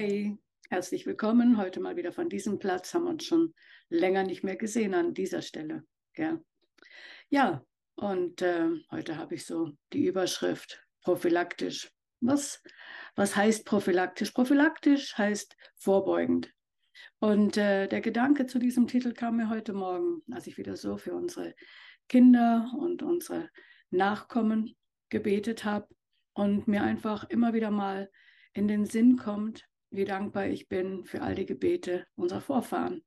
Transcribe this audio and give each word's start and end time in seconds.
Hi, 0.00 0.38
herzlich 0.70 1.04
willkommen. 1.04 1.58
Heute 1.58 1.78
mal 1.78 1.94
wieder 1.94 2.10
von 2.10 2.30
diesem 2.30 2.58
Platz. 2.58 2.94
Haben 2.94 3.04
wir 3.04 3.10
uns 3.10 3.26
schon 3.26 3.52
länger 3.90 4.22
nicht 4.22 4.42
mehr 4.42 4.56
gesehen 4.56 4.94
an 4.94 5.12
dieser 5.12 5.42
Stelle. 5.42 5.84
Gell? 6.14 6.42
Ja, 7.28 7.62
und 7.96 8.40
äh, 8.40 8.70
heute 8.90 9.18
habe 9.18 9.34
ich 9.34 9.44
so 9.44 9.72
die 9.92 10.06
Überschrift 10.06 10.82
prophylaktisch. 11.02 11.92
Was, 12.22 12.62
was 13.14 13.36
heißt 13.36 13.66
prophylaktisch? 13.66 14.30
Prophylaktisch 14.30 15.18
heißt 15.18 15.54
vorbeugend. 15.76 16.50
Und 17.18 17.58
äh, 17.58 17.86
der 17.86 18.00
Gedanke 18.00 18.46
zu 18.46 18.58
diesem 18.58 18.86
Titel 18.86 19.12
kam 19.12 19.36
mir 19.36 19.50
heute 19.50 19.74
Morgen, 19.74 20.22
als 20.32 20.46
ich 20.46 20.56
wieder 20.56 20.78
so 20.78 20.96
für 20.96 21.12
unsere 21.12 21.54
Kinder 22.08 22.72
und 22.78 23.02
unsere 23.02 23.50
Nachkommen 23.90 24.74
gebetet 25.10 25.66
habe 25.66 25.88
und 26.32 26.68
mir 26.68 26.84
einfach 26.84 27.28
immer 27.28 27.52
wieder 27.52 27.70
mal 27.70 28.10
in 28.54 28.66
den 28.66 28.86
Sinn 28.86 29.18
kommt, 29.18 29.69
wie 29.90 30.04
dankbar 30.04 30.46
ich 30.46 30.68
bin 30.68 31.04
für 31.04 31.22
all 31.22 31.34
die 31.34 31.46
Gebete 31.46 32.06
unserer 32.14 32.40
Vorfahren. 32.40 33.04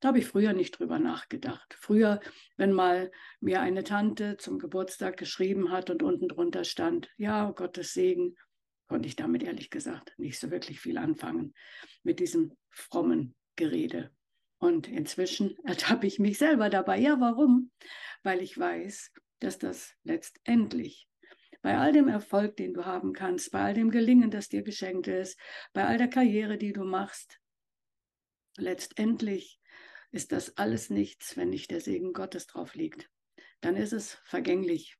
Da 0.00 0.08
habe 0.08 0.18
ich 0.20 0.26
früher 0.26 0.52
nicht 0.52 0.78
drüber 0.78 1.00
nachgedacht. 1.00 1.76
Früher, 1.80 2.20
wenn 2.56 2.72
mal 2.72 3.10
mir 3.40 3.60
eine 3.60 3.82
Tante 3.82 4.36
zum 4.36 4.58
Geburtstag 4.58 5.16
geschrieben 5.16 5.72
hat 5.72 5.90
und 5.90 6.02
unten 6.04 6.28
drunter 6.28 6.62
stand, 6.62 7.10
ja, 7.16 7.50
Gottes 7.50 7.94
Segen, 7.94 8.36
konnte 8.86 9.08
ich 9.08 9.16
damit 9.16 9.42
ehrlich 9.42 9.70
gesagt 9.70 10.14
nicht 10.16 10.38
so 10.38 10.50
wirklich 10.50 10.80
viel 10.80 10.98
anfangen 10.98 11.52
mit 12.04 12.20
diesem 12.20 12.56
frommen 12.70 13.34
Gerede. 13.56 14.12
Und 14.58 14.88
inzwischen 14.88 15.56
ertappe 15.64 16.06
ich 16.06 16.20
mich 16.20 16.38
selber 16.38 16.70
dabei. 16.70 16.98
Ja, 17.00 17.18
warum? 17.20 17.72
Weil 18.22 18.40
ich 18.40 18.56
weiß, 18.56 19.12
dass 19.40 19.58
das 19.58 19.94
letztendlich 20.04 21.07
bei 21.62 21.76
all 21.76 21.92
dem 21.92 22.08
Erfolg, 22.08 22.56
den 22.56 22.74
du 22.74 22.84
haben 22.84 23.12
kannst, 23.12 23.50
bei 23.50 23.60
all 23.62 23.74
dem 23.74 23.90
Gelingen, 23.90 24.30
das 24.30 24.48
dir 24.48 24.62
geschenkt 24.62 25.08
ist, 25.08 25.38
bei 25.72 25.86
all 25.86 25.98
der 25.98 26.08
Karriere, 26.08 26.58
die 26.58 26.72
du 26.72 26.84
machst, 26.84 27.40
letztendlich 28.56 29.60
ist 30.10 30.32
das 30.32 30.56
alles 30.56 30.90
nichts, 30.90 31.36
wenn 31.36 31.50
nicht 31.50 31.70
der 31.70 31.80
Segen 31.80 32.12
Gottes 32.12 32.46
drauf 32.46 32.74
liegt. 32.74 33.10
Dann 33.60 33.76
ist 33.76 33.92
es 33.92 34.14
vergänglich. 34.24 34.96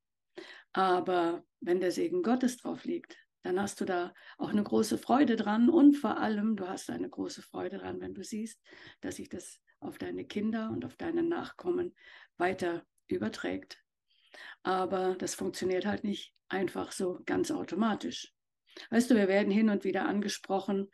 Aber 0.73 1.45
wenn 1.61 1.81
der 1.81 1.93
Segen 1.93 2.23
Gottes 2.23 2.59
drauf 2.59 2.85
liegt, 2.85 3.17
dann 3.43 3.61
hast 3.61 3.81
du 3.81 3.85
da 3.85 4.13
auch 4.37 4.51
eine 4.51 4.63
große 4.63 4.99
Freude 4.99 5.37
dran 5.37 5.71
und 5.71 5.97
vor 5.97 6.19
allem, 6.19 6.57
du 6.57 6.69
hast 6.69 6.91
eine 6.91 7.09
große 7.09 7.43
Freude 7.43 7.79
dran, 7.79 8.01
wenn 8.01 8.15
du 8.15 8.23
siehst, 8.23 8.61
dass 9.01 9.17
sich 9.17 9.29
das 9.29 9.61
auf 9.81 9.97
deine 9.97 10.27
Kinder 10.27 10.71
und 10.71 10.85
auf 10.85 10.97
deine 10.97 11.23
Nachkommen 11.23 11.95
weiter 12.37 12.85
überträgt. 13.07 13.83
Aber 14.63 15.15
das 15.17 15.35
funktioniert 15.35 15.87
halt 15.87 16.05
nicht 16.05 16.35
einfach 16.49 16.93
so 16.93 17.21
ganz 17.27 17.51
automatisch. 17.51 18.33
Weißt 18.91 19.11
du, 19.11 19.17
wir 19.17 19.29
werden 19.29 19.51
hin 19.51 19.71
und 19.71 19.85
wieder 19.85 20.07
angesprochen 20.07 20.89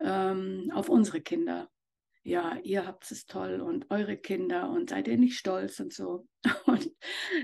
ähm, 0.00 0.70
auf 0.74 0.88
unsere 0.88 1.20
Kinder. 1.20 1.70
Ja, 2.24 2.58
ihr 2.62 2.86
habt 2.86 3.10
es 3.10 3.26
toll 3.26 3.60
und 3.60 3.90
eure 3.90 4.16
Kinder 4.16 4.70
und 4.70 4.90
seid 4.90 5.08
ihr 5.08 5.16
nicht 5.16 5.38
stolz 5.38 5.80
und 5.80 5.92
so. 5.92 6.28
Und 6.66 6.90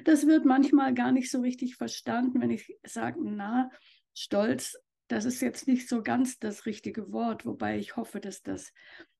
das 0.04 0.26
wird 0.26 0.44
manchmal 0.44 0.92
gar 0.92 1.10
nicht 1.10 1.30
so 1.30 1.40
richtig 1.40 1.76
verstanden, 1.76 2.40
wenn 2.40 2.50
ich 2.50 2.76
sage, 2.84 3.18
na, 3.22 3.70
stolz, 4.12 4.76
das 5.08 5.24
ist 5.24 5.40
jetzt 5.40 5.66
nicht 5.66 5.88
so 5.88 6.02
ganz 6.02 6.38
das 6.38 6.66
richtige 6.66 7.12
Wort, 7.12 7.46
wobei 7.46 7.78
ich 7.78 7.96
hoffe, 7.96 8.20
dass 8.20 8.42
das 8.42 8.72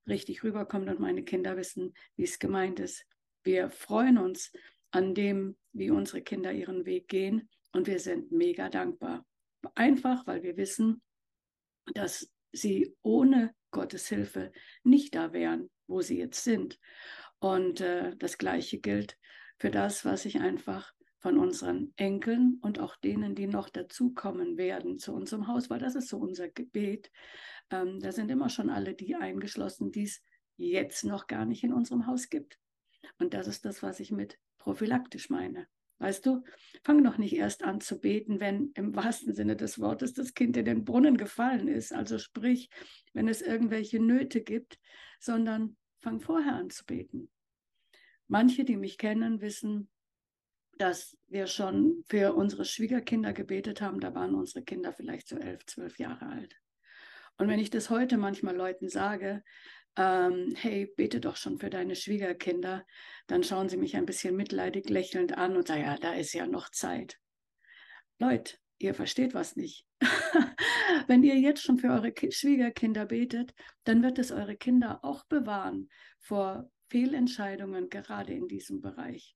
richtig 0.07 0.43
rüberkommt 0.43 0.87
und 0.89 0.99
meine 0.99 1.23
Kinder 1.23 1.57
wissen, 1.57 1.93
wie 2.15 2.23
es 2.23 2.37
gemeint 2.37 2.79
ist. 2.79 3.05
Wir 3.43 3.69
freuen 3.69 4.17
uns 4.17 4.51
an 4.95 5.13
dem, 5.13 5.57
wie 5.73 5.91
unsere 5.91 6.21
Kinder 6.21 6.53
ihren 6.53 6.85
Weg 6.85 7.09
gehen 7.09 7.49
und 7.73 7.85
wir 7.85 7.99
sind 7.99 8.31
mega 8.31 8.69
dankbar. 8.69 9.25
Einfach, 9.75 10.25
weil 10.25 10.41
wir 10.41 10.55
wissen, 10.55 11.01
dass 11.93 12.31
sie 12.53 12.95
ohne 13.01 13.53
Gottes 13.71 14.07
Hilfe 14.07 14.53
nicht 14.83 15.13
da 15.13 15.33
wären, 15.33 15.69
wo 15.87 15.99
sie 15.99 16.17
jetzt 16.17 16.45
sind. 16.45 16.79
Und 17.39 17.81
äh, 17.81 18.15
das 18.15 18.37
Gleiche 18.37 18.79
gilt 18.79 19.17
für 19.57 19.69
das, 19.69 20.05
was 20.05 20.23
ich 20.23 20.39
einfach 20.39 20.93
von 21.19 21.37
unseren 21.37 21.91
Enkeln 21.97 22.59
und 22.61 22.79
auch 22.79 22.95
denen, 22.95 23.35
die 23.35 23.47
noch 23.47 23.67
dazukommen 23.67 24.57
werden 24.57 24.97
zu 24.97 25.13
unserem 25.13 25.47
Haus, 25.47 25.69
weil 25.69 25.79
das 25.79 25.95
ist 25.95 26.07
so 26.07 26.19
unser 26.19 26.47
Gebet. 26.47 27.11
Ähm, 27.69 27.99
da 27.99 28.13
sind 28.13 28.31
immer 28.31 28.47
schon 28.47 28.69
alle 28.69 28.93
die 28.93 29.15
eingeschlossen, 29.15 29.91
die 29.91 30.03
es 30.03 30.23
jetzt 30.55 31.03
noch 31.03 31.27
gar 31.27 31.43
nicht 31.43 31.65
in 31.65 31.73
unserem 31.73 32.07
Haus 32.07 32.29
gibt. 32.29 32.57
Und 33.19 33.33
das 33.33 33.47
ist 33.47 33.65
das, 33.65 33.83
was 33.83 33.99
ich 33.99 34.11
mit 34.11 34.39
prophylaktisch 34.65 35.29
meine. 35.29 35.67
Weißt 35.99 36.25
du, 36.25 36.43
fang 36.83 37.03
doch 37.03 37.19
nicht 37.19 37.35
erst 37.35 37.63
an 37.63 37.79
zu 37.79 37.99
beten, 37.99 38.39
wenn 38.39 38.71
im 38.73 38.95
wahrsten 38.95 39.33
Sinne 39.33 39.55
des 39.55 39.79
Wortes 39.79 40.13
das 40.13 40.33
Kind 40.33 40.57
in 40.57 40.65
den 40.65 40.83
Brunnen 40.83 41.17
gefallen 41.17 41.67
ist. 41.67 41.93
Also 41.93 42.17
sprich, 42.17 42.69
wenn 43.13 43.27
es 43.27 43.41
irgendwelche 43.41 43.99
Nöte 43.99 44.41
gibt, 44.41 44.79
sondern 45.19 45.77
fang 45.99 46.19
vorher 46.19 46.55
an 46.55 46.71
zu 46.71 46.83
beten. 46.83 47.29
Manche, 48.27 48.65
die 48.65 48.75
mich 48.75 48.97
kennen, 48.97 49.39
wissen, 49.39 49.89
dass 50.79 51.15
wir 51.27 51.45
schon 51.45 52.03
für 52.07 52.33
unsere 52.33 52.65
Schwiegerkinder 52.65 53.33
gebetet 53.33 53.81
haben. 53.81 53.99
Da 53.99 54.15
waren 54.15 54.33
unsere 54.33 54.65
Kinder 54.65 54.91
vielleicht 54.93 55.27
so 55.27 55.37
elf, 55.37 55.63
zwölf 55.67 55.99
Jahre 55.99 56.25
alt. 56.25 56.59
Und 57.37 57.49
wenn 57.49 57.59
ich 57.59 57.69
das 57.69 57.91
heute 57.91 58.17
manchmal 58.17 58.55
Leuten 58.55 58.89
sage, 58.89 59.43
ähm, 59.97 60.53
hey, 60.55 60.91
bete 60.95 61.19
doch 61.19 61.37
schon 61.37 61.57
für 61.57 61.69
deine 61.69 61.95
Schwiegerkinder, 61.95 62.85
dann 63.27 63.43
schauen 63.43 63.69
sie 63.69 63.77
mich 63.77 63.95
ein 63.95 64.05
bisschen 64.05 64.35
mitleidig 64.35 64.89
lächelnd 64.89 65.37
an 65.37 65.55
und 65.55 65.67
sagen, 65.67 65.81
ja, 65.81 65.97
da 65.97 66.13
ist 66.13 66.33
ja 66.33 66.47
noch 66.47 66.69
Zeit. 66.69 67.17
Leute, 68.19 68.57
ihr 68.77 68.93
versteht 68.93 69.33
was 69.33 69.55
nicht. 69.55 69.85
Wenn 71.07 71.23
ihr 71.23 71.37
jetzt 71.37 71.63
schon 71.63 71.77
für 71.77 71.89
eure 71.89 72.13
Schwiegerkinder 72.29 73.05
betet, 73.05 73.53
dann 73.83 74.03
wird 74.03 74.19
es 74.19 74.31
eure 74.31 74.57
Kinder 74.57 74.99
auch 75.03 75.25
bewahren 75.25 75.89
vor 76.19 76.69
Fehlentscheidungen, 76.89 77.89
gerade 77.89 78.33
in 78.33 78.47
diesem 78.47 78.81
Bereich. 78.81 79.35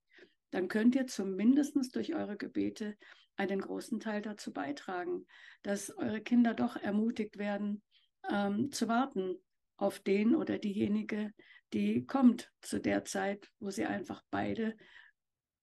Dann 0.52 0.68
könnt 0.68 0.96
ihr 0.96 1.08
zumindest 1.08 1.96
durch 1.96 2.16
eure 2.16 2.38
Gebete 2.38 2.98
einen 3.38 3.62
großen 3.62 4.00
Teil 4.00 4.22
dazu 4.22 4.52
beitragen, 4.52 5.26
dass 5.62 5.96
eure 5.98 6.22
Kinder 6.22 6.54
doch 6.54 6.76
ermutigt 6.76 7.38
werden, 7.38 7.82
ähm, 8.30 8.72
zu 8.72 8.88
warten 8.88 9.38
auf 9.80 10.00
den 10.00 10.36
oder 10.36 10.58
diejenige, 10.58 11.34
die 11.74 12.06
kommt 12.06 12.52
zu 12.62 12.80
der 12.80 13.06
Zeit, 13.06 13.50
wo 13.60 13.70
sie 13.70 13.86
einfach 13.86 14.24
beide 14.30 14.76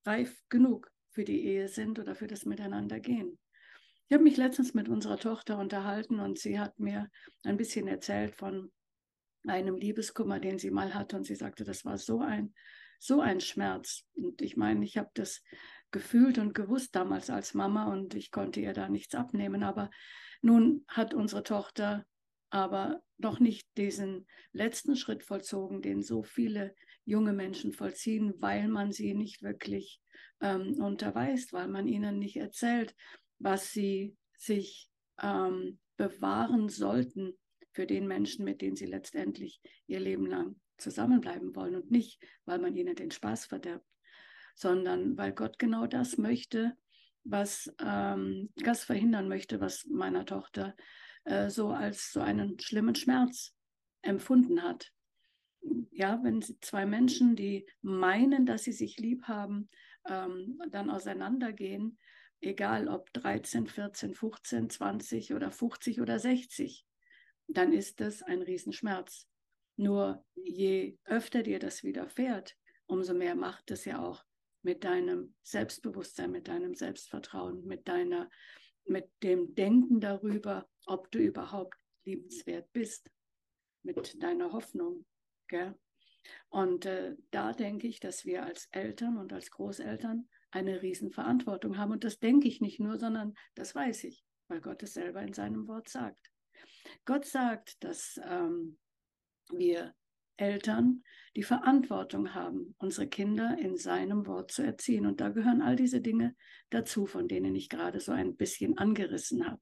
reif 0.05 0.43
genug 0.49 0.91
für 1.11 1.25
die 1.25 1.45
Ehe 1.45 1.69
sind 1.69 1.99
oder 1.99 2.15
für 2.15 2.27
das 2.27 2.45
Miteinander 2.45 3.01
gehen. 3.01 3.39
Ich 4.09 4.15
habe 4.15 4.25
mich 4.25 4.37
letztens 4.37 4.75
mit 4.75 4.89
unserer 4.89 5.19
Tochter 5.19 5.59
unterhalten 5.59 6.21
und 6.21 6.39
sie 6.39 6.61
hat 6.61 6.79
mir 6.79 7.11
ein 7.45 7.57
bisschen 7.57 7.89
erzählt 7.89 8.37
von 8.37 8.73
einem 9.47 9.77
Liebeskummer, 9.77 10.39
den 10.39 10.59
sie 10.59 10.71
mal 10.71 10.95
hatte 10.95 11.17
und 11.17 11.25
sie 11.25 11.35
sagte, 11.35 11.65
das 11.65 11.85
war 11.85 11.99
so 11.99 12.21
ein 12.21 12.55
so 12.99 13.21
ein 13.21 13.41
Schmerz. 13.41 14.05
Und 14.15 14.43
ich 14.43 14.57
meine, 14.57 14.85
ich 14.85 14.97
habe 14.97 15.11
das 15.15 15.43
gefühlt 15.91 16.39
und 16.39 16.55
gewusst 16.55 16.95
damals 16.95 17.31
als 17.31 17.55
Mama 17.55 17.93
und 17.93 18.15
ich 18.15 18.31
konnte 18.31 18.61
ihr 18.61 18.73
da 18.73 18.89
nichts 18.89 19.15
abnehmen. 19.15 19.63
Aber 19.63 19.91
nun 20.43 20.85
hat 20.89 21.15
unsere 21.15 21.43
Tochter 21.43 22.05
aber 22.57 23.03
noch 23.19 23.39
nicht 23.39 23.69
diesen 23.77 24.27
letzten 24.53 24.97
Schritt 24.97 25.23
vollzogen, 25.23 25.83
den 25.83 26.03
so 26.03 26.23
viele 26.23 26.75
junge 27.05 27.35
Menschen 27.35 27.75
vollziehen, 27.75 28.33
weil 28.39 28.67
man 28.69 28.93
sie 28.93 29.13
nicht 29.13 29.43
wirklich 29.43 30.01
ähm, 30.41 30.81
unterweist, 30.81 31.53
weil 31.53 31.69
man 31.69 31.87
ihnen 31.87 32.19
nicht 32.19 32.39
erzählt, 32.39 32.95
was 33.39 33.73
sie 33.73 34.17
sich 34.39 34.89
ähm, 35.23 35.79
bewahren 35.99 36.71
sollten 36.71 37.35
für 37.73 37.87
den 37.87 38.07
Menschen, 38.07 38.47
mit 38.47 38.63
denen 38.63 38.77
sie 38.77 38.87
letztendlich 38.87 39.61
ihr 39.87 40.01
Leben 40.01 40.25
lang 40.25 40.59
zusammenbleiben 40.79 41.55
wollen 41.55 41.77
und 41.77 41.91
nicht, 41.91 42.25
weil 42.47 42.59
man 42.59 42.75
ihnen 42.75 42.97
den 42.97 43.11
Spaß 43.11 43.45
verderbt, 43.45 43.85
sondern 44.55 45.19
weil 45.19 45.33
Gott 45.33 45.59
genau 45.59 45.87
das 45.87 46.17
möchte, 46.17 46.73
was 47.23 47.71
ähm, 47.85 48.49
das 48.57 48.83
verhindern 48.83 49.29
möchte, 49.29 49.61
was 49.61 49.85
meiner 49.85 50.25
Tochter 50.25 50.75
äh, 51.27 51.51
so 51.51 51.71
als 51.71 52.13
so 52.13 52.21
einen 52.21 52.59
schlimmen 52.59 52.95
Schmerz 52.95 53.53
empfunden 54.03 54.63
hat. 54.63 54.93
Ja, 55.91 56.21
wenn 56.23 56.41
zwei 56.61 56.87
Menschen, 56.87 57.35
die 57.35 57.67
meinen, 57.83 58.47
dass 58.47 58.65
sie 58.65 58.73
sich 58.73 58.99
lieb 58.99 59.25
haben, 59.25 59.69
ähm, 60.09 60.61
dann 60.71 60.89
auseinandergehen, 60.89 61.99
egal 62.41 62.89
ob 62.89 63.13
13, 63.13 63.67
14, 63.67 64.15
15, 64.15 64.71
20 64.71 65.35
oder 65.35 65.51
50 65.51 66.01
oder 66.01 66.19
60, 66.19 66.87
dann 67.49 67.73
ist 67.73 68.01
das 68.01 68.23
ein 68.23 68.43
Riesenschmerz. 68.43 69.27
Nur 69.77 70.25
je 70.35 70.97
öfter 71.05 71.43
dir 71.43 71.59
das 71.59 71.83
widerfährt, 71.83 72.57
umso 72.87 73.15
mehr 73.15 73.35
macht 73.35 73.71
es 73.73 73.85
ja 73.85 74.01
auch 74.01 74.25
mit 74.63 74.85
deinem 74.85 75.35
Selbstbewusstsein, 75.43 76.31
mit 76.31 76.49
deinem 76.49 76.75
Selbstvertrauen, 76.75 77.65
mit 77.67 77.89
deiner 77.89 78.31
mit 78.87 79.11
dem 79.23 79.55
Denken 79.55 80.01
darüber, 80.01 80.69
ob 80.87 81.11
du 81.11 81.19
überhaupt 81.19 81.77
liebenswert 82.05 82.73
bist, 82.73 83.11
mit 83.83 84.23
deiner 84.23 84.53
Hoffnung. 84.53 85.05
Gell? 85.49 85.75
Und 86.49 86.87
äh, 86.87 87.17
da 87.31 87.53
denke 87.53 87.87
ich, 87.87 88.01
dass 88.01 88.25
wir 88.25 88.45
als 88.45 88.69
Eltern 88.73 89.17
und 89.17 89.33
als 89.33 89.51
Großeltern 89.51 90.29
eine 90.51 90.83
Riesenverantwortung 90.83 91.77
haben. 91.77 91.93
Und 91.93 92.05
das 92.05 92.19
denke 92.19 92.49
ich 92.49 92.61
nicht 92.61 92.81
nur, 92.81 92.99
sondern 92.99 93.35
das 93.55 93.75
weiß 93.75 94.05
ich, 94.05 94.25
weil 94.49 94.61
Gott 94.61 94.83
es 94.83 94.95
selber 94.95 95.23
in 95.23 95.33
seinem 95.33 95.69
Wort 95.69 95.89
sagt. 95.89 96.31
Gott 97.05 97.27
sagt, 97.27 97.83
dass 97.85 98.21
ähm, 98.25 98.79
wir 99.53 99.95
Eltern 100.37 101.03
die 101.35 101.43
Verantwortung 101.43 102.35
haben, 102.35 102.75
unsere 102.79 103.07
Kinder 103.07 103.59
in 103.59 103.77
seinem 103.77 104.27
Wort 104.27 104.51
zu 104.51 104.63
erziehen. 104.63 105.07
Und 105.07 105.21
da 105.21 105.29
gehören 105.29 105.61
all 105.61 105.77
diese 105.77 106.01
Dinge 106.01 106.35
dazu, 106.71 107.07
von 107.07 107.29
denen 107.29 107.55
ich 107.55 107.69
gerade 107.69 108.01
so 108.01 108.13
ein 108.13 108.37
bisschen 108.37 108.79
angerissen 108.79 109.47
habe. 109.47 109.61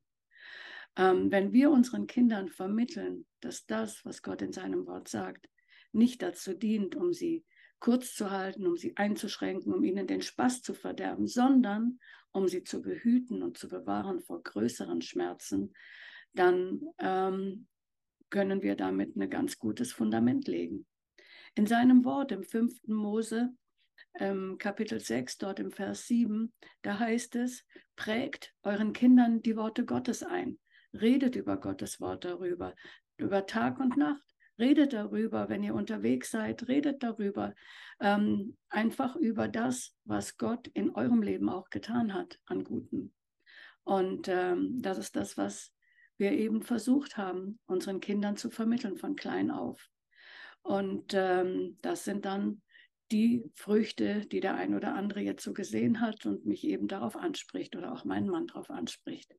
Ähm, 0.97 1.33
wenn 1.33 1.53
wir 1.53 1.71
unseren 1.71 2.07
Kindern 2.07 2.49
vermitteln, 2.49 3.27
dass 3.41 3.67
das, 3.67 4.05
was 4.05 4.23
Gott 4.23 4.43
in 4.43 4.53
seinem 4.53 4.87
Wort 4.87 5.09
sagt, 5.09 5.49
nicht 5.93 6.23
dazu 6.23 6.55
dient, 6.55 6.95
um 6.95 7.13
sie 7.13 7.45
kurz 7.81 8.15
zu 8.15 8.31
halten, 8.31 8.67
um 8.67 8.77
sie 8.77 8.97
einzuschränken, 8.97 9.75
um 9.75 9.85
ihnen 9.85 10.07
den 10.07 10.23
Spaß 10.23 10.63
zu 10.63 10.75
verderben, 10.75 11.27
sondern 11.27 11.99
um 12.33 12.49
sie 12.49 12.65
zu 12.65 12.83
behüten 12.83 13.43
und 13.43 13.59
zu 13.59 13.69
bewahren 13.69 14.21
vor 14.21 14.43
größeren 14.43 15.03
Schmerzen, 15.03 15.73
dann 16.33 16.81
ähm, 16.99 17.67
können 18.35 18.63
wir 18.63 18.75
damit 18.75 19.15
ein 19.15 19.31
ganz 19.31 19.61
gutes 19.61 19.93
Fundament 19.93 20.49
legen. 20.49 20.87
In 21.55 21.69
seinem 21.69 22.05
Wort 22.05 22.33
im 22.33 22.43
5. 22.43 22.89
Mose, 22.89 23.51
ähm, 24.19 24.57
Kapitel 24.59 24.99
6, 24.99 25.39
dort 25.39 25.61
im 25.61 25.71
Vers 25.71 26.09
7, 26.09 26.53
da 26.83 26.99
heißt 26.99 27.37
es, 27.37 27.65
prägt 27.95 28.53
euren 28.65 28.93
Kindern 28.93 29.41
die 29.41 29.57
Worte 29.57 29.85
Gottes 29.85 30.25
ein, 30.25 30.59
redet 30.93 31.37
über 31.37 31.59
Gottes 31.59 32.01
Wort 32.01 32.25
darüber, 32.25 32.75
über 33.19 33.47
Tag 33.47 33.79
und 33.79 33.97
Nacht. 33.97 34.27
Redet 34.59 34.95
darüber, 34.95 35.49
wenn 35.49 35.63
ihr 35.63 35.75
unterwegs 35.75 36.33
seid, 36.33 36.67
redet 36.67 37.05
darüber, 37.05 37.55
ähm, 38.01 38.57
einfach 38.69 39.15
über 39.15 39.47
das, 39.47 39.95
was 40.05 40.39
Gott 40.39 40.67
in 40.75 40.91
eurem 40.91 41.23
Leben 41.23 41.49
auch 41.49 41.71
getan 41.71 42.15
hat 42.15 42.41
an 42.47 42.65
Guten. 42.65 43.15
Und 43.85 44.27
ähm, 44.27 44.83
das 44.83 44.99
ist 44.99 45.15
das, 45.15 45.37
was 45.37 45.74
wir 46.17 46.33
eben 46.33 46.63
versucht 46.63 47.17
haben, 47.17 47.59
unseren 47.67 48.01
Kindern 48.01 48.37
zu 48.37 48.51
vermitteln 48.51 48.97
von 48.97 49.17
klein 49.17 49.51
auf. 49.51 49.89
Und 50.63 51.13
ähm, 51.15 51.79
das 51.83 52.05
sind 52.05 52.25
dann 52.25 52.63
die 53.13 53.51
Früchte, 53.55 54.27
die 54.27 54.41
der 54.41 54.55
ein 54.55 54.75
oder 54.75 54.95
andere 54.95 55.21
jetzt 55.21 55.45
so 55.45 55.53
gesehen 55.53 56.01
hat 56.01 56.25
und 56.27 56.47
mich 56.47 56.65
eben 56.65 56.89
darauf 56.89 57.17
anspricht 57.17 57.77
oder 57.77 57.93
auch 57.93 58.05
meinen 58.05 58.29
Mann 58.29 58.47
darauf 58.47 58.71
anspricht. 58.71 59.35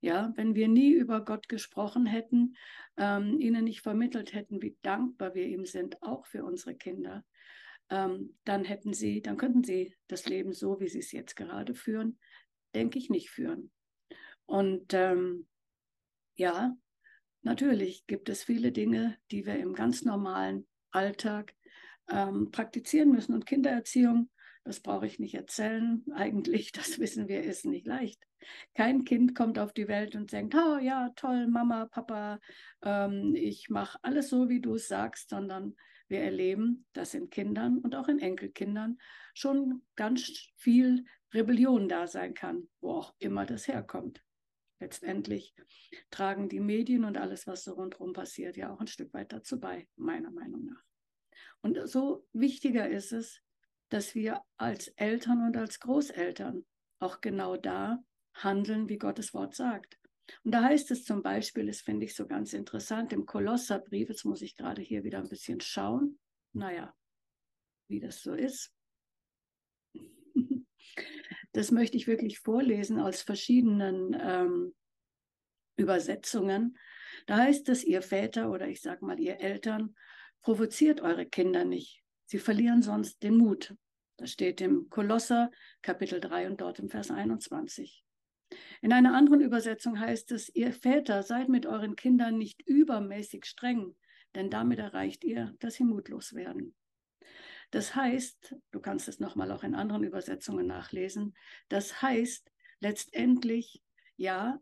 Ja, 0.00 0.32
wenn 0.36 0.54
wir 0.54 0.68
nie 0.68 0.92
über 0.92 1.24
Gott 1.24 1.48
gesprochen 1.48 2.06
hätten, 2.06 2.56
ähm, 2.96 3.38
ihnen 3.40 3.64
nicht 3.64 3.82
vermittelt 3.82 4.32
hätten, 4.32 4.62
wie 4.62 4.76
dankbar 4.82 5.34
wir 5.34 5.46
ihm 5.46 5.66
sind, 5.66 6.02
auch 6.02 6.24
für 6.26 6.44
unsere 6.44 6.74
Kinder, 6.74 7.24
ähm, 7.90 8.38
dann 8.44 8.64
hätten 8.64 8.94
sie, 8.94 9.20
dann 9.20 9.36
könnten 9.36 9.64
sie 9.64 9.94
das 10.06 10.26
Leben 10.26 10.52
so, 10.52 10.80
wie 10.80 10.88
sie 10.88 11.00
es 11.00 11.12
jetzt 11.12 11.34
gerade 11.34 11.74
führen, 11.74 12.18
denke 12.74 12.98
ich, 12.98 13.10
nicht 13.10 13.30
führen. 13.30 13.70
Und 14.46 14.94
ähm, 14.94 15.46
ja, 16.34 16.76
natürlich 17.42 18.06
gibt 18.06 18.28
es 18.28 18.44
viele 18.44 18.72
Dinge, 18.72 19.16
die 19.30 19.46
wir 19.46 19.56
im 19.56 19.74
ganz 19.74 20.04
normalen 20.04 20.66
Alltag 20.90 21.54
ähm, 22.08 22.50
praktizieren 22.50 23.12
müssen. 23.12 23.34
Und 23.34 23.46
Kindererziehung, 23.46 24.30
das 24.64 24.80
brauche 24.80 25.06
ich 25.06 25.18
nicht 25.18 25.34
erzählen. 25.34 26.04
Eigentlich, 26.14 26.72
das 26.72 26.98
wissen 26.98 27.28
wir, 27.28 27.42
ist 27.42 27.64
nicht 27.64 27.86
leicht. 27.86 28.26
Kein 28.74 29.04
Kind 29.04 29.34
kommt 29.34 29.58
auf 29.58 29.72
die 29.72 29.88
Welt 29.88 30.14
und 30.14 30.32
denkt, 30.32 30.54
oh 30.54 30.78
ja, 30.78 31.10
toll, 31.16 31.46
Mama, 31.46 31.86
Papa, 31.86 32.40
ähm, 32.82 33.34
ich 33.34 33.68
mache 33.68 33.98
alles 34.02 34.30
so, 34.30 34.48
wie 34.48 34.60
du 34.60 34.74
es 34.74 34.88
sagst, 34.88 35.28
sondern 35.28 35.76
wir 36.08 36.20
erleben, 36.20 36.86
dass 36.92 37.14
in 37.14 37.30
Kindern 37.30 37.78
und 37.78 37.94
auch 37.94 38.08
in 38.08 38.18
Enkelkindern 38.18 38.98
schon 39.34 39.82
ganz 39.94 40.48
viel 40.56 41.04
Rebellion 41.32 41.88
da 41.88 42.06
sein 42.06 42.34
kann, 42.34 42.68
wo 42.80 42.92
auch 42.92 43.14
immer 43.18 43.46
das 43.46 43.68
herkommt 43.68 44.22
letztendlich 44.80 45.54
tragen 46.10 46.48
die 46.48 46.60
Medien 46.60 47.04
und 47.04 47.18
alles, 47.18 47.46
was 47.46 47.64
so 47.64 47.74
rundherum 47.74 48.12
passiert, 48.12 48.56
ja 48.56 48.72
auch 48.72 48.80
ein 48.80 48.86
Stück 48.86 49.12
weit 49.14 49.32
dazu 49.32 49.60
bei, 49.60 49.86
meiner 49.96 50.30
Meinung 50.30 50.64
nach. 50.64 50.82
Und 51.62 51.78
so 51.88 52.26
wichtiger 52.32 52.88
ist 52.88 53.12
es, 53.12 53.42
dass 53.90 54.14
wir 54.14 54.42
als 54.56 54.88
Eltern 54.88 55.46
und 55.46 55.56
als 55.56 55.80
Großeltern 55.80 56.64
auch 57.00 57.20
genau 57.20 57.56
da 57.56 58.02
handeln, 58.34 58.88
wie 58.88 58.98
Gottes 58.98 59.34
Wort 59.34 59.54
sagt. 59.54 59.98
Und 60.44 60.52
da 60.52 60.62
heißt 60.62 60.90
es 60.90 61.04
zum 61.04 61.22
Beispiel, 61.22 61.66
das 61.66 61.80
finde 61.80 62.06
ich 62.06 62.14
so 62.14 62.26
ganz 62.26 62.52
interessant, 62.52 63.12
im 63.12 63.26
Kolosserbrief, 63.26 64.08
jetzt 64.08 64.24
muss 64.24 64.42
ich 64.42 64.56
gerade 64.56 64.80
hier 64.80 65.02
wieder 65.02 65.18
ein 65.18 65.28
bisschen 65.28 65.60
schauen, 65.60 66.18
naja, 66.52 66.94
wie 67.88 68.00
das 68.00 68.22
so 68.22 68.32
ist. 68.32 68.72
Das 71.52 71.70
möchte 71.70 71.96
ich 71.96 72.06
wirklich 72.06 72.38
vorlesen 72.38 73.00
aus 73.00 73.22
verschiedenen 73.22 74.16
ähm, 74.20 74.74
Übersetzungen. 75.76 76.78
Da 77.26 77.38
heißt 77.38 77.68
es, 77.68 77.84
ihr 77.84 78.02
Väter 78.02 78.50
oder 78.50 78.68
ich 78.68 78.80
sage 78.80 79.04
mal 79.04 79.18
ihr 79.18 79.40
Eltern, 79.40 79.94
provoziert 80.42 81.00
eure 81.00 81.26
Kinder 81.26 81.64
nicht. 81.64 82.02
Sie 82.26 82.38
verlieren 82.38 82.82
sonst 82.82 83.22
den 83.22 83.36
Mut. 83.36 83.74
Das 84.16 84.30
steht 84.30 84.60
im 84.60 84.88
Kolosser 84.90 85.50
Kapitel 85.82 86.20
3 86.20 86.48
und 86.48 86.60
dort 86.60 86.78
im 86.78 86.88
Vers 86.88 87.10
21. 87.10 88.04
In 88.82 88.92
einer 88.92 89.14
anderen 89.14 89.40
Übersetzung 89.40 89.98
heißt 89.98 90.32
es, 90.32 90.54
ihr 90.54 90.72
Väter 90.72 91.22
seid 91.22 91.48
mit 91.48 91.66
euren 91.66 91.96
Kindern 91.96 92.36
nicht 92.36 92.62
übermäßig 92.66 93.44
streng, 93.44 93.96
denn 94.34 94.50
damit 94.50 94.78
erreicht 94.78 95.24
ihr, 95.24 95.54
dass 95.58 95.74
sie 95.74 95.84
mutlos 95.84 96.34
werden. 96.34 96.74
Das 97.70 97.94
heißt, 97.94 98.56
du 98.72 98.80
kannst 98.80 99.08
es 99.08 99.20
nochmal 99.20 99.52
auch 99.52 99.62
in 99.62 99.74
anderen 99.74 100.04
Übersetzungen 100.04 100.66
nachlesen, 100.66 101.34
das 101.68 102.02
heißt 102.02 102.50
letztendlich, 102.80 103.82
ja, 104.16 104.58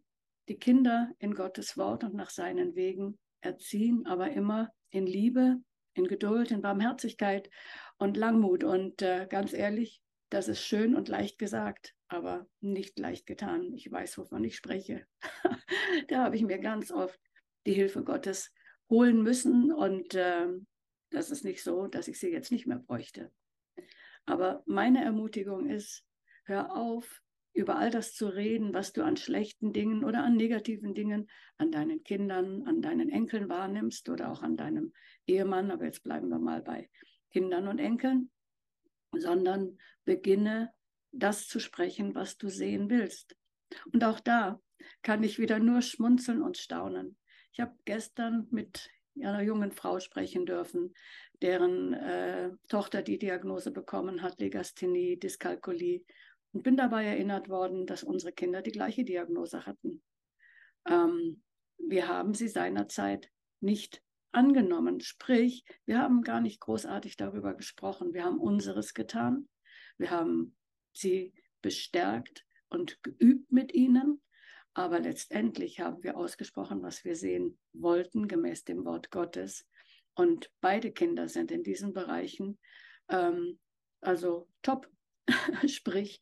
die 0.49 0.59
Kinder 0.59 1.11
in 1.19 1.35
Gottes 1.35 1.77
Wort 1.77 2.05
und 2.05 2.15
nach 2.15 2.31
seinen 2.31 2.75
Wegen 2.75 3.19
erziehen, 3.41 4.07
aber 4.07 4.31
immer 4.31 4.71
in 4.91 5.07
Liebe, 5.07 5.59
in 5.95 6.07
Geduld, 6.07 6.51
in 6.51 6.63
Barmherzigkeit 6.63 7.51
und 7.99 8.17
Langmut. 8.17 8.65
Und 8.65 9.03
äh, 9.03 9.27
ganz 9.29 9.53
ehrlich, 9.53 10.01
das 10.31 10.49
ist 10.49 10.63
schön 10.63 10.95
und 10.95 11.09
leicht 11.09 11.39
gesagt, 11.39 11.95
aber 12.09 12.47
nicht 12.61 12.99
leicht 12.99 13.27
getan. 13.27 13.73
Ich 13.75 13.91
weiß, 13.91 14.19
wovon 14.19 14.45
ich 14.45 14.57
spreche. 14.57 15.07
da 16.09 16.25
habe 16.25 16.37
ich 16.37 16.43
mir 16.43 16.59
ganz 16.59 16.91
oft 16.91 17.21
die 17.67 17.75
Hilfe 17.75 18.03
Gottes 18.03 18.53
holen 18.89 19.23
müssen 19.23 19.73
und 19.73 20.15
äh, 20.15 20.47
das 21.11 21.31
ist 21.31 21.45
nicht 21.45 21.63
so, 21.63 21.87
dass 21.87 22.09
ich 22.09 22.19
sie 22.19 22.31
jetzt 22.31 22.53
nicht 22.53 22.67
mehr 22.67 22.79
bräuchte. 22.79 23.33
Aber 24.27 24.63
meine 24.67 25.03
Ermutigung 25.03 25.69
ist, 25.69 26.05
hör 26.45 26.77
auf, 26.77 27.23
über 27.55 27.77
all 27.77 27.91
das 27.91 28.15
zu 28.15 28.29
reden, 28.29 28.73
was 28.73 28.93
du 28.93 29.03
an 29.03 29.17
schlechten 29.17 29.73
Dingen 29.73 30.05
oder 30.05 30.23
an 30.23 30.37
negativen 30.37 30.95
Dingen 30.95 31.29
an 31.57 31.73
deinen 31.73 32.05
Kindern, 32.05 32.63
an 32.67 32.83
deinen 32.83 33.09
Enkeln 33.09 33.49
wahrnimmst 33.49 34.09
oder 34.09 34.31
auch 34.31 34.43
an 34.43 34.57
deinem 34.57 34.93
Ehemann, 35.27 35.71
aber 35.71 35.87
jetzt 35.87 36.05
bleiben 36.05 36.29
wir 36.29 36.39
mal 36.39 36.63
bei 36.63 36.89
Kindern 37.31 37.67
und 37.67 37.79
Enkeln, 37.79 38.31
sondern 39.13 39.79
beginne 40.05 40.73
das 41.11 41.49
zu 41.49 41.59
sprechen, 41.59 42.15
was 42.15 42.37
du 42.39 42.49
sehen 42.49 42.91
willst. 42.91 43.37
Und 43.93 44.05
auch 44.05 44.21
da 44.21 44.61
kann 45.03 45.23
ich 45.23 45.39
wieder 45.39 45.59
nur 45.59 45.83
schmunzeln 45.83 46.43
und 46.43 46.57
staunen. 46.57 47.19
Ich 47.53 47.61
habe 47.61 47.75
gestern 47.85 48.47
mit 48.51 48.89
einer 49.25 49.43
jungen 49.43 49.73
Frau 49.73 50.01
sprechen 50.01 50.47
dürfen, 50.47 50.95
deren 51.43 51.95
äh, 51.95 52.51
Tochter 52.69 53.03
die 53.03 53.19
Diagnose 53.19 53.71
bekommen 53.71 54.23
hat, 54.23 54.41
Legasthenie, 54.41 55.19
Dyskalkulie. 55.19 56.05
Und 56.53 56.63
bin 56.63 56.77
dabei 56.77 57.05
erinnert 57.05 57.49
worden, 57.49 57.87
dass 57.87 58.03
unsere 58.03 58.33
Kinder 58.33 58.63
die 58.63 58.73
gleiche 58.73 59.05
Diagnose 59.05 59.67
hatten. 59.67 60.03
Ähm, 60.87 61.43
wir 61.79 62.09
haben 62.09 62.35
sie 62.35 62.49
seinerzeit 62.49 63.31
nicht 63.61 64.03
angenommen. 64.33 65.01
Sprich, 65.01 65.65
wir 65.85 65.99
haben 65.99 66.23
gar 66.23 66.41
nicht 66.41 66.61
großartig 66.61 67.17
darüber 67.17 67.55
gesprochen. 67.55 68.15
Wir 68.15 68.25
haben 68.25 68.39
unseres 68.39 68.95
getan. 68.95 69.49
Wir 69.99 70.11
haben 70.11 70.57
sie 70.93 71.35
bestärkt 71.63 72.45
und 72.69 73.03
geübt 73.03 73.51
mit 73.53 73.75
ihnen. 73.75 74.21
Aber 74.79 75.01
letztendlich 75.01 75.81
haben 75.81 76.05
wir 76.05 76.17
ausgesprochen, 76.17 76.85
was 76.85 77.05
wir 77.05 77.17
sehen 77.17 77.59
wollten, 77.73 78.29
gemäß 78.29 78.63
dem 78.63 78.85
Wort 78.85 79.11
Gottes. 79.11 79.67
Und 80.15 80.53
beide 80.61 80.93
Kinder 80.93 81.27
sind 81.27 81.51
in 81.51 81.65
diesen 81.65 81.93
Bereichen 81.93 82.61
ähm, 83.09 83.59
also 84.01 84.47
top. 84.63 84.89
Sprich, 85.67 86.21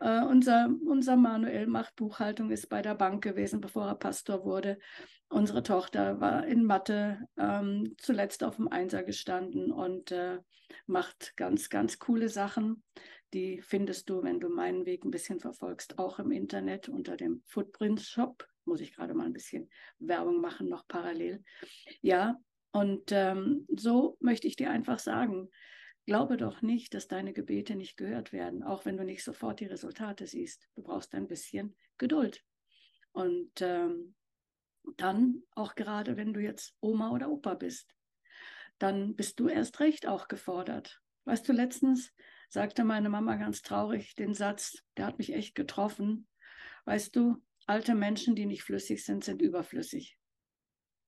äh, 0.00 0.22
unser, 0.22 0.70
unser 0.86 1.16
Manuel 1.16 1.66
macht 1.66 1.96
Buchhaltung, 1.96 2.50
ist 2.50 2.70
bei 2.70 2.80
der 2.80 2.94
Bank 2.94 3.22
gewesen, 3.22 3.60
bevor 3.60 3.86
er 3.86 3.94
Pastor 3.94 4.42
wurde. 4.42 4.78
Unsere 5.28 5.62
Tochter 5.62 6.18
war 6.18 6.46
in 6.46 6.64
Mathe 6.64 7.20
ähm, 7.36 7.94
zuletzt 7.98 8.42
auf 8.42 8.56
dem 8.56 8.68
Einser 8.68 9.02
gestanden 9.02 9.70
und 9.70 10.12
äh, 10.12 10.38
macht 10.86 11.36
ganz, 11.36 11.68
ganz 11.68 11.98
coole 11.98 12.30
Sachen. 12.30 12.82
Die 13.34 13.60
findest 13.60 14.08
du, 14.08 14.22
wenn 14.22 14.40
du 14.40 14.48
meinen 14.48 14.86
Weg 14.86 15.04
ein 15.04 15.10
bisschen 15.10 15.40
verfolgst, 15.40 15.98
auch 15.98 16.18
im 16.18 16.30
Internet 16.30 16.88
unter 16.88 17.16
dem 17.16 17.42
Footprint 17.46 18.00
Shop. 18.00 18.46
Muss 18.64 18.80
ich 18.80 18.94
gerade 18.94 19.14
mal 19.14 19.26
ein 19.26 19.32
bisschen 19.32 19.70
Werbung 19.98 20.40
machen, 20.40 20.68
noch 20.68 20.86
parallel. 20.88 21.42
Ja, 22.00 22.38
und 22.72 23.12
ähm, 23.12 23.66
so 23.76 24.16
möchte 24.20 24.46
ich 24.46 24.56
dir 24.56 24.70
einfach 24.70 24.98
sagen, 24.98 25.50
glaube 26.06 26.38
doch 26.38 26.62
nicht, 26.62 26.94
dass 26.94 27.06
deine 27.06 27.32
Gebete 27.34 27.76
nicht 27.76 27.96
gehört 27.96 28.32
werden, 28.32 28.62
auch 28.62 28.86
wenn 28.86 28.96
du 28.96 29.04
nicht 29.04 29.22
sofort 29.22 29.60
die 29.60 29.66
Resultate 29.66 30.26
siehst. 30.26 30.66
Du 30.74 30.82
brauchst 30.82 31.14
ein 31.14 31.28
bisschen 31.28 31.76
Geduld. 31.98 32.42
Und 33.12 33.50
ähm, 33.60 34.14
dann 34.96 35.42
auch 35.54 35.74
gerade, 35.74 36.16
wenn 36.16 36.32
du 36.32 36.40
jetzt 36.40 36.74
Oma 36.80 37.10
oder 37.10 37.30
Opa 37.30 37.54
bist, 37.54 37.94
dann 38.78 39.16
bist 39.16 39.38
du 39.40 39.48
erst 39.48 39.80
recht 39.80 40.06
auch 40.06 40.28
gefordert. 40.28 41.02
Weißt 41.24 41.46
du, 41.48 41.52
letztens 41.52 42.14
sagte 42.48 42.84
meine 42.84 43.08
Mama 43.08 43.36
ganz 43.36 43.62
traurig 43.62 44.14
den 44.14 44.34
Satz, 44.34 44.82
der 44.96 45.06
hat 45.06 45.18
mich 45.18 45.32
echt 45.32 45.54
getroffen. 45.54 46.26
Weißt 46.84 47.14
du, 47.14 47.36
alte 47.66 47.94
Menschen, 47.94 48.34
die 48.34 48.46
nicht 48.46 48.62
flüssig 48.62 49.04
sind, 49.04 49.24
sind 49.24 49.42
überflüssig. 49.42 50.18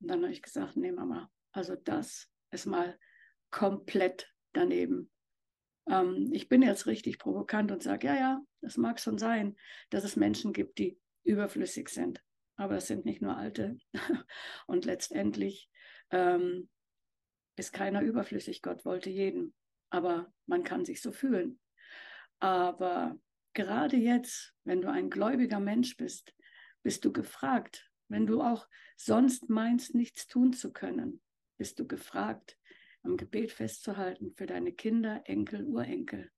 Und 0.00 0.08
dann 0.08 0.22
habe 0.22 0.32
ich 0.32 0.42
gesagt, 0.42 0.76
nee, 0.76 0.92
Mama, 0.92 1.30
also 1.52 1.76
das 1.76 2.28
ist 2.50 2.66
mal 2.66 2.98
komplett 3.50 4.32
daneben. 4.52 5.10
Ähm, 5.88 6.30
ich 6.32 6.48
bin 6.48 6.62
jetzt 6.62 6.86
richtig 6.86 7.18
provokant 7.18 7.72
und 7.72 7.82
sage, 7.82 8.08
ja, 8.08 8.14
ja, 8.14 8.42
das 8.60 8.76
mag 8.76 9.00
schon 9.00 9.18
sein, 9.18 9.56
dass 9.90 10.04
es 10.04 10.16
Menschen 10.16 10.52
gibt, 10.52 10.78
die 10.78 10.98
überflüssig 11.24 11.88
sind. 11.88 12.22
Aber 12.56 12.74
das 12.74 12.86
sind 12.86 13.04
nicht 13.06 13.22
nur 13.22 13.36
alte. 13.36 13.78
und 14.66 14.84
letztendlich 14.84 15.70
ähm, 16.10 16.68
ist 17.56 17.72
keiner 17.72 18.02
überflüssig. 18.02 18.60
Gott 18.60 18.84
wollte 18.84 19.08
jeden. 19.08 19.54
Aber 19.90 20.32
man 20.46 20.64
kann 20.64 20.84
sich 20.84 21.02
so 21.02 21.12
fühlen. 21.12 21.60
Aber 22.38 23.18
gerade 23.52 23.96
jetzt, 23.96 24.54
wenn 24.64 24.80
du 24.80 24.90
ein 24.90 25.10
gläubiger 25.10 25.60
Mensch 25.60 25.96
bist, 25.96 26.34
bist 26.82 27.04
du 27.04 27.12
gefragt. 27.12 27.90
Wenn 28.08 28.26
du 28.26 28.40
auch 28.40 28.66
sonst 28.96 29.48
meinst, 29.50 29.94
nichts 29.94 30.26
tun 30.26 30.52
zu 30.52 30.72
können, 30.72 31.22
bist 31.58 31.78
du 31.78 31.86
gefragt, 31.86 32.56
am 33.02 33.16
Gebet 33.16 33.52
festzuhalten 33.52 34.32
für 34.36 34.46
deine 34.46 34.72
Kinder, 34.72 35.22
Enkel, 35.24 35.64
Urenkel. 35.64 36.30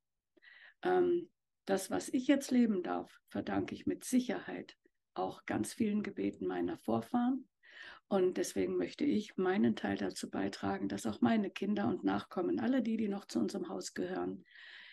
Ähm, 0.82 1.30
das, 1.64 1.90
was 1.90 2.08
ich 2.08 2.26
jetzt 2.26 2.50
leben 2.50 2.82
darf, 2.82 3.20
verdanke 3.28 3.74
ich 3.74 3.86
mit 3.86 4.04
Sicherheit 4.04 4.76
auch 5.14 5.46
ganz 5.46 5.74
vielen 5.74 6.02
Gebeten 6.02 6.46
meiner 6.46 6.78
Vorfahren. 6.78 7.48
Und 8.12 8.36
deswegen 8.36 8.76
möchte 8.76 9.06
ich 9.06 9.38
meinen 9.38 9.74
Teil 9.74 9.96
dazu 9.96 10.28
beitragen, 10.28 10.86
dass 10.86 11.06
auch 11.06 11.22
meine 11.22 11.48
Kinder 11.48 11.88
und 11.88 12.04
Nachkommen, 12.04 12.60
alle 12.60 12.82
die, 12.82 12.98
die 12.98 13.08
noch 13.08 13.24
zu 13.24 13.38
unserem 13.38 13.70
Haus 13.70 13.94
gehören, 13.94 14.44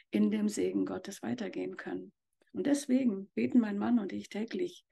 in 0.09 0.31
dem 0.31 0.47
Segen 0.47 0.85
Gottes 0.85 1.21
weitergehen 1.21 1.75
können. 1.75 2.13
Und 2.53 2.65
deswegen 2.65 3.29
beten 3.35 3.59
mein 3.59 3.77
Mann 3.77 3.99
und 3.99 4.13
ich 4.13 4.29
täglich 4.29 4.85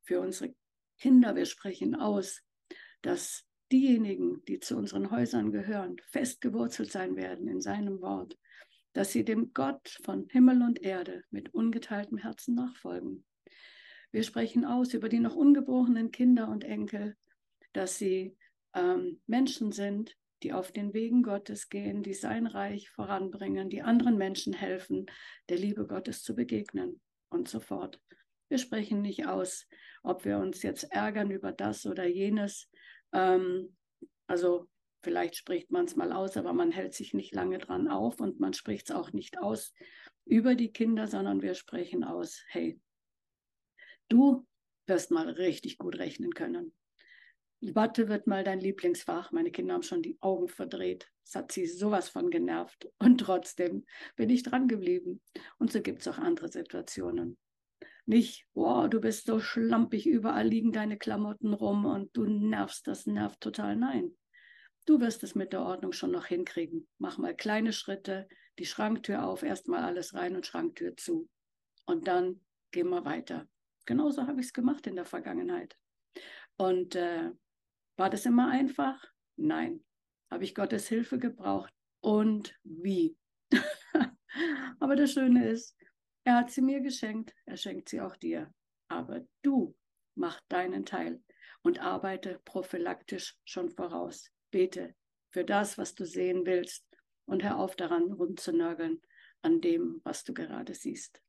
für 0.00 0.20
unsere 0.20 0.54
Kinder. 0.98 1.36
Wir 1.36 1.44
sprechen 1.44 1.94
aus, 1.94 2.40
dass 3.02 3.44
diejenigen, 3.70 4.42
die 4.46 4.60
zu 4.60 4.78
unseren 4.78 5.10
Häusern 5.10 5.52
gehören, 5.52 5.98
fest 6.10 6.40
gewurzelt 6.40 6.90
sein 6.90 7.16
werden 7.16 7.48
in 7.48 7.60
seinem 7.60 8.00
Wort, 8.00 8.38
dass 8.94 9.12
sie 9.12 9.26
dem 9.26 9.52
Gott 9.52 10.00
von 10.02 10.26
Himmel 10.30 10.62
und 10.62 10.80
Erde 10.80 11.22
mit 11.30 11.52
ungeteiltem 11.52 12.16
Herzen 12.16 12.54
nachfolgen. 12.54 13.26
Wir 14.10 14.22
sprechen 14.22 14.64
aus 14.64 14.94
über 14.94 15.10
die 15.10 15.20
noch 15.20 15.36
ungeborenen 15.36 16.12
Kinder 16.12 16.48
und 16.48 16.64
Enkel, 16.64 17.14
dass 17.74 17.98
sie 17.98 18.36
ähm, 18.74 19.20
Menschen 19.26 19.72
sind, 19.72 20.16
die 20.42 20.52
auf 20.52 20.72
den 20.72 20.92
Wegen 20.92 21.22
Gottes 21.22 21.68
gehen, 21.68 22.02
die 22.02 22.14
sein 22.14 22.46
Reich 22.46 22.90
voranbringen, 22.90 23.70
die 23.70 23.82
anderen 23.82 24.18
Menschen 24.18 24.52
helfen, 24.52 25.06
der 25.48 25.58
Liebe 25.58 25.86
Gottes 25.86 26.22
zu 26.22 26.34
begegnen 26.34 27.00
und 27.30 27.48
so 27.48 27.60
fort. 27.60 28.00
Wir 28.48 28.58
sprechen 28.58 29.00
nicht 29.00 29.26
aus, 29.26 29.66
ob 30.02 30.24
wir 30.24 30.38
uns 30.38 30.62
jetzt 30.62 30.84
ärgern 30.92 31.30
über 31.30 31.52
das 31.52 31.86
oder 31.86 32.06
jenes, 32.06 32.70
ähm, 33.12 33.76
also 34.26 34.68
vielleicht 35.02 35.36
spricht 35.36 35.70
man 35.70 35.86
es 35.86 35.96
mal 35.96 36.12
aus, 36.12 36.36
aber 36.36 36.52
man 36.52 36.70
hält 36.70 36.94
sich 36.94 37.14
nicht 37.14 37.34
lange 37.34 37.58
dran 37.58 37.88
auf 37.88 38.20
und 38.20 38.40
man 38.40 38.52
spricht 38.52 38.90
es 38.90 38.96
auch 38.96 39.12
nicht 39.12 39.38
aus 39.38 39.72
über 40.26 40.54
die 40.54 40.72
Kinder, 40.72 41.06
sondern 41.06 41.42
wir 41.42 41.54
sprechen 41.54 42.04
aus, 42.04 42.42
hey, 42.48 42.80
du 44.08 44.46
wirst 44.86 45.10
mal 45.10 45.28
richtig 45.28 45.78
gut 45.78 45.98
rechnen 45.98 46.34
können. 46.34 46.74
Mathe 47.72 48.08
wird 48.08 48.26
mal 48.26 48.44
dein 48.44 48.60
Lieblingsfach. 48.60 49.32
Meine 49.32 49.50
Kinder 49.50 49.74
haben 49.74 49.82
schon 49.82 50.02
die 50.02 50.18
Augen 50.20 50.48
verdreht. 50.48 51.10
Es 51.24 51.34
hat 51.34 51.52
sie 51.52 51.66
sowas 51.66 52.08
von 52.08 52.30
genervt. 52.30 52.88
Und 52.98 53.18
trotzdem 53.18 53.84
bin 54.16 54.30
ich 54.30 54.42
dran 54.42 54.68
geblieben. 54.68 55.22
Und 55.58 55.72
so 55.72 55.80
gibt 55.80 56.00
es 56.02 56.08
auch 56.08 56.18
andere 56.18 56.48
Situationen. 56.48 57.38
Nicht, 58.06 58.46
wow, 58.52 58.88
du 58.88 59.00
bist 59.00 59.26
so 59.26 59.40
schlampig, 59.40 60.06
überall 60.06 60.46
liegen 60.46 60.72
deine 60.72 60.98
Klamotten 60.98 61.54
rum 61.54 61.86
und 61.86 62.14
du 62.14 62.26
nervst, 62.26 62.86
das 62.86 63.06
nervt 63.06 63.40
total. 63.40 63.76
Nein, 63.76 64.14
du 64.84 65.00
wirst 65.00 65.22
es 65.22 65.34
mit 65.34 65.54
der 65.54 65.62
Ordnung 65.62 65.92
schon 65.92 66.10
noch 66.10 66.26
hinkriegen. 66.26 66.86
Mach 66.98 67.16
mal 67.16 67.34
kleine 67.34 67.72
Schritte, 67.72 68.28
die 68.58 68.66
Schranktür 68.66 69.24
auf, 69.26 69.42
erstmal 69.42 69.84
alles 69.84 70.12
rein 70.12 70.36
und 70.36 70.44
Schranktür 70.44 70.96
zu. 70.96 71.30
Und 71.86 72.06
dann 72.06 72.40
gehen 72.72 72.90
wir 72.90 73.06
weiter. 73.06 73.48
Genauso 73.86 74.26
habe 74.26 74.40
ich 74.40 74.46
es 74.46 74.52
gemacht 74.52 74.86
in 74.86 74.96
der 74.96 75.06
Vergangenheit. 75.06 75.76
Und 76.56 76.94
äh, 76.96 77.30
war 77.96 78.10
das 78.10 78.26
immer 78.26 78.50
einfach? 78.50 79.02
Nein. 79.36 79.84
Habe 80.30 80.44
ich 80.44 80.54
Gottes 80.54 80.88
Hilfe 80.88 81.18
gebraucht? 81.18 81.72
Und 82.00 82.58
wie? 82.64 83.16
Aber 84.80 84.96
das 84.96 85.12
Schöne 85.12 85.48
ist, 85.48 85.76
er 86.24 86.36
hat 86.36 86.50
sie 86.50 86.62
mir 86.62 86.80
geschenkt, 86.80 87.34
er 87.44 87.56
schenkt 87.56 87.88
sie 87.88 88.00
auch 88.00 88.16
dir. 88.16 88.52
Aber 88.88 89.26
du 89.42 89.76
mach 90.14 90.40
deinen 90.48 90.84
Teil 90.84 91.22
und 91.62 91.80
arbeite 91.80 92.40
prophylaktisch 92.44 93.36
schon 93.44 93.70
voraus. 93.70 94.30
Bete 94.50 94.94
für 95.30 95.44
das, 95.44 95.78
was 95.78 95.94
du 95.94 96.04
sehen 96.04 96.46
willst 96.46 96.86
und 97.26 97.42
hör 97.42 97.58
auf 97.58 97.76
daran 97.76 98.12
rumzunörgeln 98.12 99.02
an 99.42 99.60
dem, 99.60 100.00
was 100.04 100.24
du 100.24 100.32
gerade 100.32 100.74
siehst. 100.74 101.20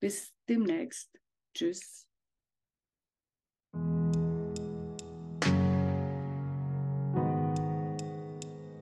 Bis 0.00 0.34
demnächst. 0.48 1.18
Tschüss. 1.54 2.08